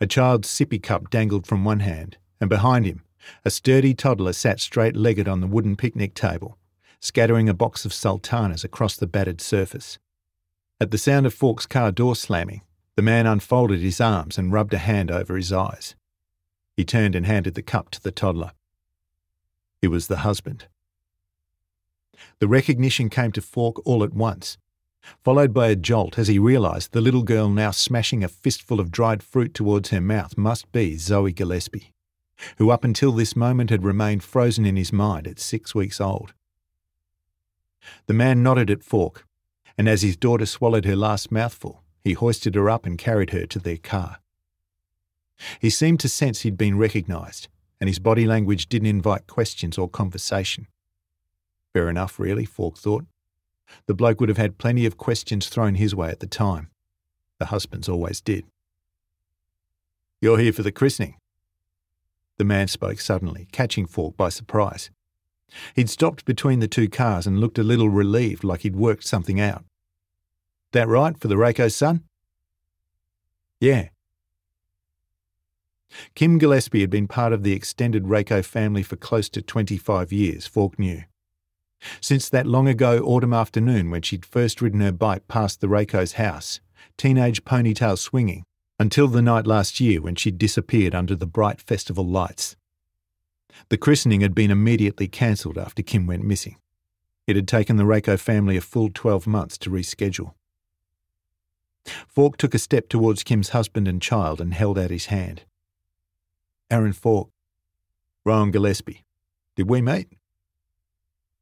A 0.00 0.06
child's 0.06 0.48
sippy 0.48 0.82
cup 0.82 1.10
dangled 1.10 1.46
from 1.46 1.64
one 1.64 1.80
hand, 1.80 2.16
and 2.40 2.48
behind 2.48 2.86
him, 2.86 3.02
a 3.44 3.50
sturdy 3.50 3.94
toddler 3.94 4.32
sat 4.32 4.60
straight 4.60 4.96
legged 4.96 5.28
on 5.28 5.40
the 5.40 5.46
wooden 5.46 5.76
picnic 5.76 6.14
table, 6.14 6.58
scattering 7.00 7.48
a 7.48 7.54
box 7.54 7.84
of 7.84 7.92
sultanas 7.92 8.64
across 8.64 8.96
the 8.96 9.06
battered 9.06 9.40
surface. 9.40 9.98
At 10.80 10.90
the 10.90 10.98
sound 10.98 11.26
of 11.26 11.34
Falk's 11.34 11.66
car 11.66 11.92
door 11.92 12.16
slamming, 12.16 12.62
the 12.96 13.02
man 13.02 13.26
unfolded 13.26 13.80
his 13.80 14.00
arms 14.00 14.38
and 14.38 14.52
rubbed 14.52 14.74
a 14.74 14.78
hand 14.78 15.10
over 15.10 15.36
his 15.36 15.52
eyes. 15.52 15.94
He 16.76 16.84
turned 16.84 17.14
and 17.14 17.26
handed 17.26 17.54
the 17.54 17.62
cup 17.62 17.90
to 17.90 18.02
the 18.02 18.12
toddler. 18.12 18.52
It 19.82 19.88
was 19.88 20.06
the 20.06 20.18
husband. 20.18 20.66
The 22.38 22.48
recognition 22.48 23.10
came 23.10 23.32
to 23.32 23.42
Falk 23.42 23.82
all 23.84 24.02
at 24.02 24.14
once, 24.14 24.58
followed 25.22 25.52
by 25.52 25.68
a 25.68 25.76
jolt 25.76 26.18
as 26.18 26.28
he 26.28 26.38
realised 26.38 26.92
the 26.92 27.00
little 27.00 27.22
girl 27.22 27.48
now 27.48 27.70
smashing 27.70 28.24
a 28.24 28.28
fistful 28.28 28.80
of 28.80 28.90
dried 28.90 29.22
fruit 29.22 29.54
towards 29.54 29.90
her 29.90 30.00
mouth 30.00 30.36
must 30.38 30.70
be 30.72 30.96
Zoe 30.96 31.32
Gillespie, 31.32 31.92
who 32.58 32.70
up 32.70 32.84
until 32.84 33.12
this 33.12 33.36
moment 33.36 33.70
had 33.70 33.84
remained 33.84 34.22
frozen 34.24 34.64
in 34.64 34.76
his 34.76 34.92
mind 34.92 35.26
at 35.26 35.38
six 35.38 35.74
weeks 35.74 36.00
old. 36.00 36.32
The 38.06 38.14
man 38.14 38.42
nodded 38.42 38.70
at 38.70 38.82
Falk, 38.82 39.26
and 39.76 39.88
as 39.88 40.02
his 40.02 40.16
daughter 40.16 40.46
swallowed 40.46 40.86
her 40.86 40.96
last 40.96 41.30
mouthful, 41.30 41.83
he 42.04 42.12
hoisted 42.12 42.54
her 42.54 42.68
up 42.68 42.84
and 42.84 42.98
carried 42.98 43.30
her 43.30 43.46
to 43.46 43.58
their 43.58 43.78
car. 43.78 44.18
He 45.58 45.70
seemed 45.70 46.00
to 46.00 46.08
sense 46.08 46.42
he'd 46.42 46.58
been 46.58 46.78
recognised, 46.78 47.48
and 47.80 47.88
his 47.88 47.98
body 47.98 48.26
language 48.26 48.68
didn't 48.68 48.88
invite 48.88 49.26
questions 49.26 49.78
or 49.78 49.88
conversation. 49.88 50.68
Fair 51.72 51.88
enough, 51.88 52.20
really, 52.20 52.44
Falk 52.44 52.78
thought. 52.78 53.06
The 53.86 53.94
bloke 53.94 54.20
would 54.20 54.28
have 54.28 54.38
had 54.38 54.58
plenty 54.58 54.86
of 54.86 54.98
questions 54.98 55.48
thrown 55.48 55.74
his 55.74 55.94
way 55.94 56.10
at 56.10 56.20
the 56.20 56.26
time. 56.26 56.70
The 57.38 57.46
husbands 57.46 57.88
always 57.88 58.20
did. 58.20 58.44
You're 60.20 60.38
here 60.38 60.52
for 60.52 60.62
the 60.62 60.72
christening. 60.72 61.16
The 62.36 62.44
man 62.44 62.68
spoke 62.68 63.00
suddenly, 63.00 63.48
catching 63.50 63.86
Falk 63.86 64.16
by 64.16 64.28
surprise. 64.28 64.90
He'd 65.74 65.90
stopped 65.90 66.24
between 66.24 66.60
the 66.60 66.68
two 66.68 66.88
cars 66.88 67.26
and 67.26 67.40
looked 67.40 67.58
a 67.58 67.62
little 67.62 67.88
relieved, 67.88 68.44
like 68.44 68.60
he'd 68.60 68.76
worked 68.76 69.04
something 69.04 69.40
out. 69.40 69.64
That 70.74 70.88
right, 70.88 71.16
for 71.16 71.28
the 71.28 71.36
Raco's 71.36 71.76
son? 71.76 72.02
Yeah. 73.60 73.90
Kim 76.16 76.36
Gillespie 76.36 76.80
had 76.80 76.90
been 76.90 77.06
part 77.06 77.32
of 77.32 77.44
the 77.44 77.52
extended 77.52 78.06
Raco 78.06 78.44
family 78.44 78.82
for 78.82 78.96
close 78.96 79.28
to 79.28 79.40
25 79.40 80.12
years, 80.12 80.48
Falk 80.48 80.76
knew. 80.76 81.04
Since 82.00 82.28
that 82.30 82.48
long 82.48 82.66
ago 82.66 82.98
autumn 83.04 83.32
afternoon 83.32 83.88
when 83.88 84.02
she'd 84.02 84.26
first 84.26 84.60
ridden 84.60 84.80
her 84.80 84.90
bike 84.90 85.28
past 85.28 85.60
the 85.60 85.68
Raco's 85.68 86.14
house, 86.14 86.58
teenage 86.98 87.44
ponytail 87.44 87.96
swinging, 87.96 88.42
until 88.80 89.06
the 89.06 89.22
night 89.22 89.46
last 89.46 89.78
year 89.78 90.02
when 90.02 90.16
she'd 90.16 90.38
disappeared 90.38 90.92
under 90.92 91.14
the 91.14 91.24
bright 91.24 91.60
festival 91.60 92.04
lights. 92.04 92.56
The 93.68 93.78
christening 93.78 94.22
had 94.22 94.34
been 94.34 94.50
immediately 94.50 95.06
cancelled 95.06 95.56
after 95.56 95.84
Kim 95.84 96.08
went 96.08 96.24
missing. 96.24 96.56
It 97.28 97.36
had 97.36 97.46
taken 97.46 97.76
the 97.76 97.84
Raco 97.84 98.18
family 98.18 98.56
a 98.56 98.60
full 98.60 98.90
12 98.92 99.28
months 99.28 99.56
to 99.58 99.70
reschedule. 99.70 100.34
Falk 102.08 102.36
took 102.36 102.54
a 102.54 102.58
step 102.58 102.88
towards 102.88 103.22
Kim's 103.22 103.50
husband 103.50 103.86
and 103.88 104.00
child 104.00 104.40
and 104.40 104.54
held 104.54 104.78
out 104.78 104.90
his 104.90 105.06
hand. 105.06 105.42
Aaron 106.70 106.92
Falk. 106.92 107.30
Rowan 108.24 108.50
Gillespie. 108.50 109.04
Did 109.56 109.68
we 109.68 109.82
meet? 109.82 110.08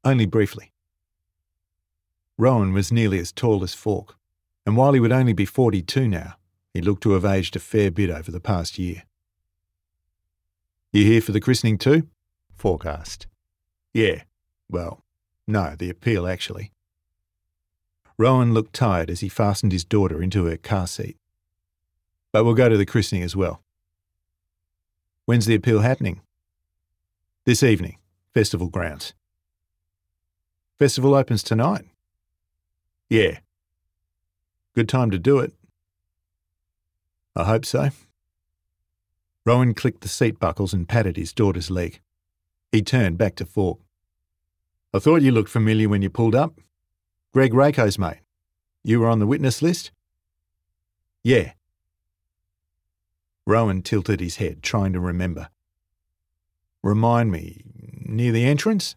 Only 0.05 0.27
briefly. 0.27 0.73
Rowan 2.37 2.73
was 2.73 2.91
nearly 2.91 3.19
as 3.19 3.31
tall 3.31 3.63
as 3.63 3.75
Falk, 3.75 4.17
and 4.67 4.77
while 4.77 4.93
he 4.93 5.01
would 5.01 5.13
only 5.13 5.33
be 5.33 5.45
42 5.45 6.09
now, 6.09 6.35
he 6.75 6.81
looked 6.81 7.03
to 7.05 7.13
have 7.13 7.25
aged 7.25 7.55
a 7.55 7.61
fair 7.61 7.91
bit 7.91 8.11
over 8.11 8.31
the 8.31 8.41
past 8.41 8.79
year. 8.79 9.05
You 10.93 11.05
here 11.05 11.21
for 11.21 11.33
the 11.33 11.41
christening 11.41 11.79
too? 11.79 12.09
Falk 12.57 12.85
asked. 12.85 13.27
Yeah. 13.95 14.23
Well, 14.69 15.05
no, 15.47 15.75
the 15.79 15.91
appeal 15.91 16.27
actually. 16.27 16.73
Rowan 18.19 18.55
looked 18.55 18.75
tired 18.75 19.11
as 19.11 19.21
he 19.21 19.29
fastened 19.29 19.73
his 19.73 19.85
daughter 19.85 20.23
into 20.23 20.45
her 20.47 20.57
car 20.57 20.87
seat. 20.87 21.17
But 22.33 22.45
we'll 22.45 22.55
go 22.55 22.69
to 22.69 22.77
the 22.77 22.87
christening 22.87 23.23
as 23.23 23.37
well. 23.37 23.63
When's 25.27 25.47
the 25.47 25.55
appeal 25.55 25.81
happening? 25.81 26.21
This 27.45 27.63
evening, 27.63 27.99
festival 28.35 28.69
grounds. 28.69 29.15
Festival 30.79 31.15
opens 31.15 31.43
tonight? 31.43 31.85
Yeah. 33.09 33.39
Good 34.75 34.89
time 34.89 35.11
to 35.11 35.19
do 35.19 35.39
it. 35.39 35.53
I 37.37 37.45
hope 37.45 37.65
so. 37.65 37.91
Rowan 39.45 39.75
clicked 39.75 40.03
the 40.03 40.09
seat 40.09 40.39
buckles 40.39 40.73
and 40.73 40.89
patted 40.89 41.17
his 41.17 41.33
daughter's 41.33 41.71
leg. 41.71 42.01
He 42.71 42.83
turned 42.83 43.19
back 43.19 43.35
to 43.37 43.45
Falk. 43.45 43.81
I 44.95 44.99
thought 44.99 45.23
you 45.23 45.33
looked 45.33 45.51
familiar 45.51 45.89
when 45.89 46.03
you 46.03 46.11
pulled 46.11 46.35
up. 46.35 46.61
Greg 47.33 47.55
Raco's 47.55 47.99
mate. 47.99 48.21
You 48.85 49.01
were 49.01 49.09
on 49.09 49.19
the 49.19 49.27
witness 49.27 49.63
list? 49.63 49.91
Yeah. 51.25 51.53
Rowan 53.47 53.81
tilted 53.81 54.21
his 54.21 54.37
head, 54.37 54.63
trying 54.63 54.93
to 54.93 55.01
remember. 55.01 55.49
Remind 56.83 57.33
me, 57.33 57.63
near 58.05 58.33
the 58.33 58.45
entrance? 58.45 58.97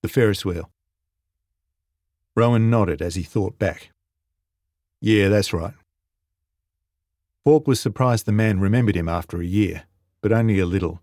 The 0.00 0.08
Ferris 0.08 0.44
wheel. 0.44 0.70
Rowan 2.34 2.70
nodded 2.70 3.02
as 3.02 3.14
he 3.14 3.22
thought 3.22 3.58
back. 3.58 3.90
Yeah, 5.00 5.28
that's 5.28 5.52
right. 5.52 5.74
Falk 7.44 7.68
was 7.68 7.78
surprised 7.78 8.24
the 8.24 8.32
man 8.32 8.58
remembered 8.58 8.96
him 8.96 9.08
after 9.08 9.40
a 9.40 9.44
year, 9.44 9.84
but 10.22 10.32
only 10.32 10.58
a 10.58 10.66
little. 10.66 11.02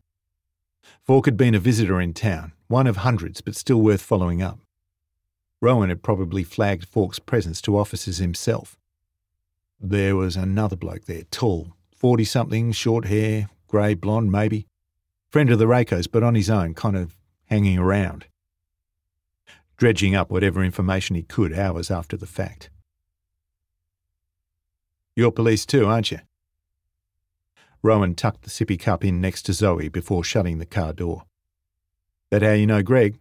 Falk 1.05 1.25
had 1.25 1.37
been 1.37 1.55
a 1.55 1.59
visitor 1.59 2.01
in 2.01 2.13
town, 2.13 2.53
one 2.67 2.87
of 2.87 2.97
hundreds, 2.97 3.41
but 3.41 3.55
still 3.55 3.81
worth 3.81 4.01
following 4.01 4.41
up. 4.41 4.59
Rowan 5.63 5.87
had 5.87 6.03
probably 6.03 6.43
flagged 6.43 6.89
Falk's 6.89 7.19
presence 7.19 7.61
to 7.61 7.77
officers 7.77 8.17
himself. 8.17 8.77
There 9.79 10.13
was 10.13 10.35
another 10.35 10.75
bloke 10.75 11.05
there, 11.05 11.23
tall, 11.31 11.71
40 11.95 12.25
something, 12.25 12.73
short 12.73 13.05
hair, 13.05 13.49
grey 13.69 13.93
blonde 13.93 14.29
maybe. 14.29 14.67
Friend 15.29 15.49
of 15.49 15.59
the 15.59 15.67
Racos, 15.67 16.07
but 16.07 16.21
on 16.21 16.35
his 16.35 16.49
own, 16.49 16.73
kind 16.73 16.97
of 16.97 17.15
hanging 17.45 17.79
around. 17.79 18.25
Dredging 19.77 20.13
up 20.13 20.29
whatever 20.29 20.61
information 20.65 21.15
he 21.15 21.23
could 21.23 21.57
hours 21.57 21.89
after 21.89 22.17
the 22.17 22.27
fact. 22.27 22.69
You're 25.15 25.31
police 25.31 25.65
too, 25.65 25.85
aren't 25.85 26.11
you? 26.11 26.19
Rowan 27.81 28.15
tucked 28.15 28.41
the 28.41 28.49
sippy 28.49 28.77
cup 28.77 29.05
in 29.05 29.21
next 29.21 29.43
to 29.43 29.53
Zoe 29.53 29.87
before 29.87 30.25
shutting 30.25 30.57
the 30.57 30.65
car 30.65 30.91
door. 30.91 31.23
That 32.31 32.41
how 32.41 32.51
you 32.51 32.67
know 32.67 32.83
Greg? 32.83 33.17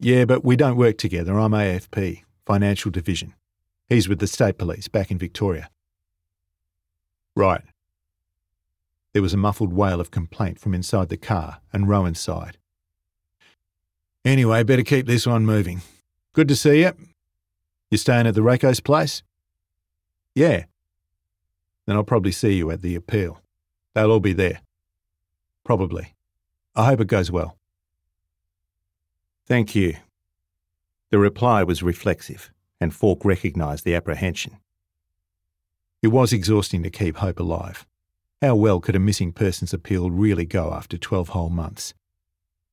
Yeah, 0.00 0.26
but 0.26 0.44
we 0.44 0.54
don't 0.54 0.76
work 0.76 0.96
together. 0.96 1.38
I'm 1.38 1.50
AFP, 1.50 2.22
Financial 2.46 2.90
Division. 2.90 3.34
He's 3.88 4.08
with 4.08 4.20
the 4.20 4.28
State 4.28 4.56
Police 4.56 4.86
back 4.86 5.10
in 5.10 5.18
Victoria. 5.18 5.70
Right. 7.34 7.62
There 9.12 9.22
was 9.22 9.34
a 9.34 9.38
muffled 9.38 9.72
wail 9.72 10.00
of 10.00 10.12
complaint 10.12 10.60
from 10.60 10.74
inside 10.74 11.08
the 11.08 11.16
car, 11.16 11.60
and 11.72 11.88
Rowan 11.88 12.14
sighed. 12.14 12.58
Anyway, 14.24 14.62
better 14.62 14.84
keep 14.84 15.06
this 15.06 15.26
one 15.26 15.44
moving. 15.44 15.82
Good 16.32 16.48
to 16.48 16.56
see 16.56 16.82
you. 16.82 16.92
You 17.90 17.98
staying 17.98 18.26
at 18.28 18.34
the 18.34 18.42
Racos 18.42 18.78
place? 18.80 19.22
Yeah. 20.34 20.64
Then 21.86 21.96
I'll 21.96 22.04
probably 22.04 22.32
see 22.32 22.52
you 22.52 22.70
at 22.70 22.82
the 22.82 22.94
appeal. 22.94 23.40
They'll 23.94 24.12
all 24.12 24.20
be 24.20 24.34
there. 24.34 24.60
Probably. 25.64 26.14
I 26.76 26.86
hope 26.86 27.00
it 27.00 27.08
goes 27.08 27.32
well. 27.32 27.57
Thank 29.48 29.74
you. 29.74 29.96
The 31.10 31.18
reply 31.18 31.62
was 31.62 31.82
reflexive, 31.82 32.52
and 32.82 32.94
Falk 32.94 33.24
recognised 33.24 33.82
the 33.82 33.94
apprehension. 33.94 34.58
It 36.02 36.08
was 36.08 36.34
exhausting 36.34 36.82
to 36.82 36.90
keep 36.90 37.16
hope 37.16 37.40
alive. 37.40 37.86
How 38.42 38.54
well 38.54 38.78
could 38.78 38.94
a 38.94 38.98
missing 38.98 39.32
persons 39.32 39.72
appeal 39.72 40.10
really 40.10 40.44
go 40.44 40.74
after 40.74 40.98
12 40.98 41.30
whole 41.30 41.48
months? 41.48 41.94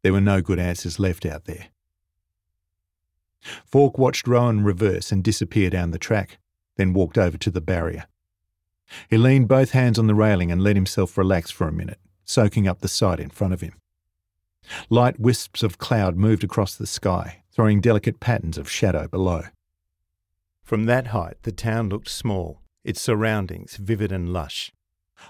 There 0.03 0.12
were 0.12 0.20
no 0.20 0.41
good 0.41 0.60
answers 0.60 1.00
left 1.00 1.25
out 1.25 1.46
there. 1.46 1.67
Falk 3.65 3.98
watched 3.98 4.27
Rowan 4.27 4.65
reverse 4.65 5.13
and 5.13 5.24
disappear 5.24 5.70
down 5.70 5.91
the 5.91 5.98
track, 5.98 6.39
then 6.75 6.91
walked 6.91 7.17
over 7.17 7.38
to 7.38 7.50
the 7.50 7.62
barrier. 7.62 8.05
He 9.10 9.17
leaned 9.17 9.48
both 9.48 9.72
hands 9.72 9.98
on 9.98 10.08
the 10.08 10.13
railing 10.13 10.51
and 10.51 10.62
let 10.62 10.75
himself 10.75 11.17
relax 11.17 11.51
for 11.51 11.70
a 11.70 11.72
minute, 11.72 12.00
soaking 12.25 12.67
up 12.67 12.82
the 12.82 12.89
sight 12.89 13.22
in 13.22 13.29
front 13.29 13.53
of 13.53 13.62
him. 13.62 13.75
Light 14.89 15.19
wisps 15.19 15.63
of 15.63 15.77
cloud 15.77 16.15
moved 16.15 16.43
across 16.43 16.75
the 16.75 16.88
sky, 16.88 17.43
throwing 17.51 17.81
delicate 17.81 18.19
patterns 18.19 18.57
of 18.57 18.69
shadow 18.69 19.07
below. 19.07 19.43
From 20.63 20.86
that 20.86 21.07
height, 21.07 21.38
the 21.43 21.51
town 21.51 21.89
looked 21.89 22.10
small, 22.10 22.62
its 22.84 23.01
surroundings 23.01 23.77
vivid 23.77 24.12
and 24.12 24.31
lush. 24.31 24.72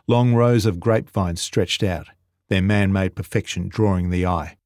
Long 0.07 0.33
rows 0.33 0.65
of 0.65 0.79
grapevines 0.79 1.41
stretched 1.41 1.83
out, 1.83 2.07
their 2.47 2.61
man 2.61 2.91
made 2.91 3.15
perfection 3.15 3.67
drawing 3.67 4.09
the 4.09 4.25
eye. 4.25 4.57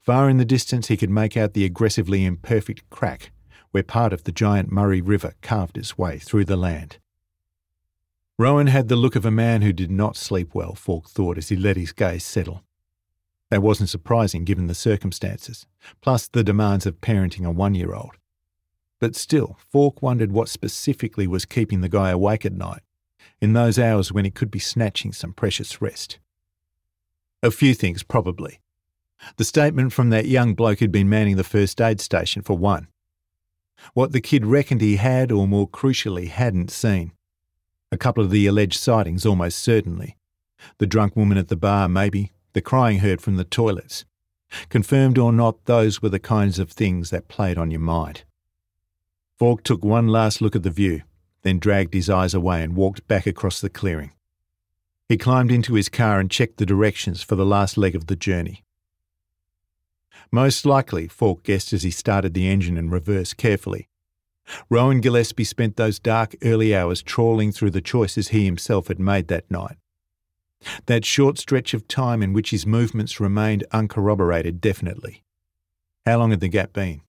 Far 0.00 0.30
in 0.30 0.38
the 0.38 0.44
distance, 0.44 0.88
he 0.88 0.96
could 0.96 1.10
make 1.10 1.36
out 1.36 1.52
the 1.52 1.64
aggressively 1.64 2.24
imperfect 2.24 2.88
crack 2.90 3.30
where 3.76 3.82
part 3.82 4.12
of 4.14 4.24
the 4.24 4.32
giant 4.32 4.72
Murray 4.72 5.02
River 5.02 5.34
carved 5.42 5.76
its 5.76 5.98
way 5.98 6.18
through 6.18 6.46
the 6.46 6.56
land. 6.56 6.98
Rowan 8.38 8.68
had 8.68 8.88
the 8.88 8.96
look 8.96 9.16
of 9.16 9.26
a 9.26 9.30
man 9.30 9.60
who 9.60 9.72
did 9.72 9.90
not 9.90 10.16
sleep 10.16 10.54
well, 10.54 10.74
Falk 10.74 11.10
thought 11.10 11.36
as 11.36 11.50
he 11.50 11.56
let 11.56 11.76
his 11.76 11.92
gaze 11.92 12.24
settle. 12.24 12.62
That 13.50 13.62
wasn't 13.62 13.88
surprising 13.88 14.44
given 14.44 14.66
the 14.66 14.74
circumstances, 14.74 15.66
plus 16.00 16.26
the 16.26 16.42
demands 16.42 16.86
of 16.86 17.00
parenting 17.00 17.46
a 17.46 17.50
one 17.50 17.74
year 17.74 17.94
old. 17.94 18.18
But 18.98 19.14
still, 19.14 19.58
Falk 19.70 20.02
wondered 20.02 20.32
what 20.32 20.48
specifically 20.48 21.26
was 21.26 21.44
keeping 21.44 21.80
the 21.80 21.88
guy 21.88 22.10
awake 22.10 22.44
at 22.44 22.52
night, 22.52 22.82
in 23.40 23.52
those 23.52 23.78
hours 23.78 24.12
when 24.12 24.24
he 24.24 24.30
could 24.30 24.50
be 24.50 24.58
snatching 24.58 25.12
some 25.12 25.32
precious 25.32 25.80
rest. 25.80 26.18
A 27.42 27.50
few 27.50 27.74
things, 27.74 28.02
probably. 28.02 28.60
The 29.36 29.44
statement 29.44 29.92
from 29.92 30.10
that 30.10 30.26
young 30.26 30.54
bloke 30.54 30.78
who'd 30.80 30.92
been 30.92 31.08
manning 31.08 31.36
the 31.36 31.44
first 31.44 31.80
aid 31.80 32.00
station, 32.00 32.42
for 32.42 32.56
one. 32.56 32.88
What 33.92 34.12
the 34.12 34.20
kid 34.20 34.46
reckoned 34.46 34.80
he 34.80 34.96
had, 34.96 35.30
or 35.30 35.46
more 35.46 35.68
crucially, 35.68 36.28
hadn't 36.28 36.70
seen. 36.70 37.12
A 37.92 37.98
couple 37.98 38.24
of 38.24 38.30
the 38.30 38.46
alleged 38.46 38.80
sightings, 38.80 39.24
almost 39.24 39.58
certainly. 39.58 40.16
The 40.78 40.86
drunk 40.86 41.14
woman 41.14 41.38
at 41.38 41.48
the 41.48 41.56
bar, 41.56 41.88
maybe. 41.88 42.32
The 42.56 42.62
crying 42.62 43.00
heard 43.00 43.20
from 43.20 43.36
the 43.36 43.44
toilets. 43.44 44.06
Confirmed 44.70 45.18
or 45.18 45.30
not, 45.30 45.66
those 45.66 46.00
were 46.00 46.08
the 46.08 46.18
kinds 46.18 46.58
of 46.58 46.70
things 46.70 47.10
that 47.10 47.28
played 47.28 47.58
on 47.58 47.70
your 47.70 47.80
mind. 47.80 48.24
Falk 49.38 49.62
took 49.62 49.84
one 49.84 50.08
last 50.08 50.40
look 50.40 50.56
at 50.56 50.62
the 50.62 50.70
view, 50.70 51.02
then 51.42 51.58
dragged 51.58 51.92
his 51.92 52.08
eyes 52.08 52.32
away 52.32 52.62
and 52.62 52.74
walked 52.74 53.06
back 53.06 53.26
across 53.26 53.60
the 53.60 53.68
clearing. 53.68 54.12
He 55.06 55.18
climbed 55.18 55.52
into 55.52 55.74
his 55.74 55.90
car 55.90 56.18
and 56.18 56.30
checked 56.30 56.56
the 56.56 56.64
directions 56.64 57.20
for 57.22 57.36
the 57.36 57.44
last 57.44 57.76
leg 57.76 57.94
of 57.94 58.06
the 58.06 58.16
journey. 58.16 58.64
Most 60.32 60.64
likely, 60.64 61.08
Falk 61.08 61.42
guessed 61.42 61.74
as 61.74 61.82
he 61.82 61.90
started 61.90 62.32
the 62.32 62.48
engine 62.48 62.78
in 62.78 62.88
reverse 62.88 63.34
carefully, 63.34 63.90
Rowan 64.70 65.02
Gillespie 65.02 65.44
spent 65.44 65.76
those 65.76 65.98
dark 65.98 66.34
early 66.42 66.74
hours 66.74 67.02
trawling 67.02 67.52
through 67.52 67.72
the 67.72 67.82
choices 67.82 68.28
he 68.28 68.46
himself 68.46 68.88
had 68.88 68.98
made 68.98 69.28
that 69.28 69.50
night. 69.50 69.76
That 70.86 71.04
short 71.04 71.38
stretch 71.38 71.74
of 71.74 71.88
time 71.88 72.22
in 72.22 72.32
which 72.32 72.50
his 72.50 72.66
movements 72.66 73.20
remained 73.20 73.64
uncorroborated 73.72 74.60
definitely. 74.60 75.24
How 76.04 76.18
long 76.18 76.30
had 76.30 76.40
the 76.40 76.48
gap 76.48 76.72
been? 76.72 77.02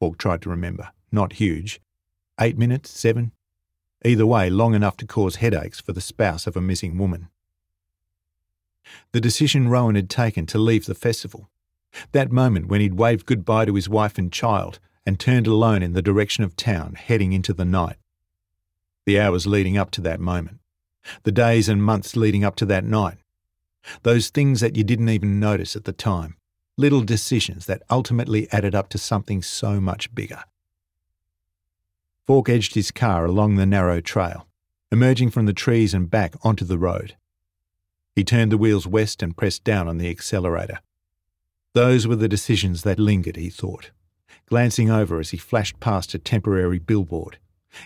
Falk 0.00 0.18
tried 0.18 0.42
to 0.42 0.50
remember. 0.50 0.90
Not 1.12 1.34
huge. 1.34 1.80
Eight 2.40 2.58
minutes? 2.58 2.90
Seven? 2.90 3.32
Either 4.04 4.26
way, 4.26 4.50
long 4.50 4.74
enough 4.74 4.96
to 4.98 5.06
cause 5.06 5.36
headaches 5.36 5.80
for 5.80 5.92
the 5.92 6.00
spouse 6.00 6.46
of 6.46 6.56
a 6.56 6.60
missing 6.60 6.98
woman. 6.98 7.28
The 9.12 9.20
decision 9.20 9.68
Rowan 9.68 9.96
had 9.96 10.10
taken 10.10 10.46
to 10.46 10.58
leave 10.58 10.86
the 10.86 10.94
festival, 10.94 11.50
that 12.12 12.30
moment 12.30 12.68
when 12.68 12.80
he'd 12.80 12.94
waved 12.94 13.26
goodbye 13.26 13.64
to 13.64 13.74
his 13.74 13.88
wife 13.88 14.18
and 14.18 14.32
child 14.32 14.78
and 15.04 15.18
turned 15.18 15.46
alone 15.46 15.82
in 15.82 15.92
the 15.92 16.02
direction 16.02 16.44
of 16.44 16.56
town, 16.56 16.94
heading 16.94 17.32
into 17.32 17.52
the 17.52 17.64
night. 17.64 17.96
The 19.06 19.20
hours 19.20 19.46
leading 19.46 19.78
up 19.78 19.90
to 19.92 20.00
that 20.02 20.20
moment, 20.20 20.58
the 21.22 21.32
days 21.32 21.68
and 21.68 21.82
months 21.82 22.16
leading 22.16 22.44
up 22.44 22.56
to 22.56 22.66
that 22.66 22.84
night, 22.84 23.18
those 24.02 24.30
things 24.30 24.60
that 24.60 24.76
you 24.76 24.84
didn't 24.84 25.08
even 25.08 25.38
notice 25.38 25.76
at 25.76 25.84
the 25.84 25.92
time, 25.92 26.36
little 26.76 27.02
decisions 27.02 27.66
that 27.66 27.82
ultimately 27.90 28.48
added 28.52 28.74
up 28.74 28.88
to 28.90 28.98
something 28.98 29.42
so 29.42 29.80
much 29.80 30.14
bigger. 30.14 30.42
Falk 32.26 32.48
edged 32.48 32.74
his 32.74 32.90
car 32.90 33.24
along 33.24 33.54
the 33.54 33.66
narrow 33.66 34.00
trail, 34.00 34.48
emerging 34.90 35.30
from 35.30 35.46
the 35.46 35.52
trees 35.52 35.94
and 35.94 36.10
back 36.10 36.34
onto 36.42 36.64
the 36.64 36.78
road. 36.78 37.16
He 38.14 38.24
turned 38.24 38.50
the 38.50 38.58
wheels 38.58 38.86
west 38.86 39.22
and 39.22 39.36
pressed 39.36 39.62
down 39.62 39.86
on 39.86 39.98
the 39.98 40.10
accelerator. 40.10 40.80
Those 41.74 42.06
were 42.06 42.16
the 42.16 42.28
decisions 42.28 42.82
that 42.82 42.98
lingered, 42.98 43.36
he 43.36 43.50
thought 43.50 43.90
glancing 44.46 44.90
over 44.90 45.18
as 45.18 45.30
he 45.30 45.36
flashed 45.36 45.80
past 45.80 46.14
a 46.14 46.18
temporary 46.18 46.78
billboard, 46.78 47.38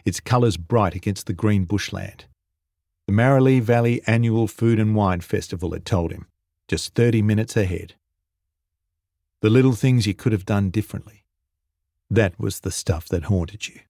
its 0.04 0.20
colours 0.20 0.56
bright 0.56 0.94
against 0.94 1.26
the 1.26 1.32
green 1.32 1.64
bushland. 1.64 2.26
The 3.10 3.16
Marralee 3.16 3.60
Valley 3.60 4.00
Annual 4.06 4.46
Food 4.46 4.78
and 4.78 4.94
Wine 4.94 5.20
Festival 5.20 5.72
had 5.72 5.84
told 5.84 6.12
him, 6.12 6.28
just 6.68 6.94
30 6.94 7.22
minutes 7.22 7.56
ahead. 7.56 7.94
The 9.40 9.50
little 9.50 9.72
things 9.72 10.06
you 10.06 10.14
could 10.14 10.30
have 10.30 10.46
done 10.46 10.70
differently. 10.70 11.24
That 12.08 12.38
was 12.38 12.60
the 12.60 12.70
stuff 12.70 13.08
that 13.08 13.24
haunted 13.24 13.66
you. 13.66 13.80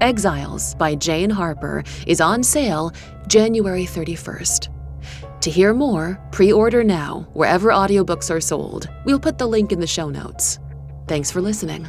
Exiles 0.00 0.74
by 0.76 0.94
Jane 0.94 1.30
Harper 1.30 1.82
is 2.06 2.20
on 2.20 2.42
sale 2.42 2.92
January 3.26 3.84
31st. 3.84 4.68
To 5.40 5.50
hear 5.50 5.74
more, 5.74 6.20
pre 6.30 6.52
order 6.52 6.84
now 6.84 7.26
wherever 7.32 7.70
audiobooks 7.70 8.30
are 8.30 8.40
sold. 8.40 8.88
We'll 9.04 9.18
put 9.18 9.38
the 9.38 9.46
link 9.46 9.72
in 9.72 9.80
the 9.80 9.86
show 9.86 10.08
notes. 10.08 10.58
Thanks 11.08 11.30
for 11.30 11.40
listening. 11.40 11.88